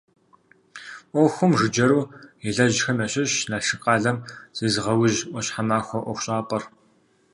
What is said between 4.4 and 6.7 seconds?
зезыгъэужь «ӏуащхьэмахуэ» ӀуэхущӀапӀэр.